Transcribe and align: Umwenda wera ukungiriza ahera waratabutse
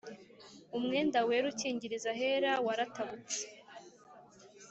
Umwenda 0.77 1.17
wera 1.27 1.45
ukungiriza 1.51 2.07
ahera 2.15 2.51
waratabutse 2.65 3.41